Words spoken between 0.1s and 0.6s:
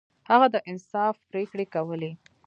هغه د